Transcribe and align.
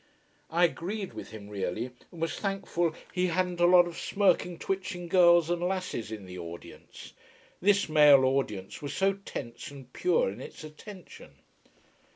I 0.49 0.63
agreed 0.65 1.13
with 1.13 1.29
him 1.29 1.47
really, 1.47 1.91
and 2.11 2.19
was 2.21 2.35
thankful 2.39 2.95
we 3.15 3.27
hadn't 3.27 3.59
a 3.59 3.67
lot 3.67 3.85
of 3.87 3.99
smirking 3.99 4.57
twitching 4.57 5.07
girls 5.07 5.47
and 5.51 5.61
lasses 5.61 6.11
in 6.11 6.25
the 6.25 6.39
audience. 6.39 7.13
This 7.61 7.87
male 7.87 8.25
audience 8.25 8.81
was 8.81 8.95
so 8.95 9.13
tense 9.25 9.69
and 9.69 9.93
pure 9.93 10.31
in 10.31 10.41
its 10.41 10.63
attention. 10.63 11.35